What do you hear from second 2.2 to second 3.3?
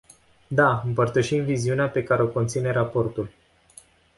o conține raportul.